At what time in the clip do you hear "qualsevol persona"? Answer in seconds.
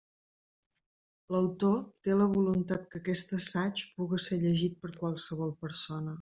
4.99-6.09